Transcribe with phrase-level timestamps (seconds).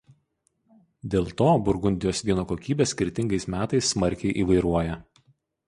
[1.15, 5.01] Dėl to Burgundijos vyno kokybė skirtingais metais smarkiai įvairuoja.